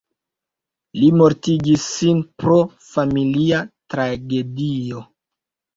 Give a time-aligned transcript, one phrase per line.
[0.99, 2.59] Li mortigis sin pro
[2.89, 3.65] familia
[3.97, 5.07] tragedio.